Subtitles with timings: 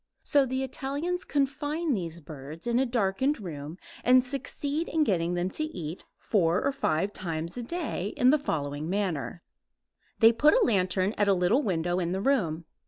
[0.23, 5.51] So the Italians confine these birds in a darkened room and succeed in getting them
[5.51, 9.43] to eat four or five times a day in the following manner:
[10.17, 12.65] They put a lantern at a little window in the room.